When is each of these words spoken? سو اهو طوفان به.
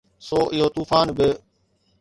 سو 0.27 0.39
اهو 0.53 0.67
طوفان 0.75 1.07
به. 1.17 1.27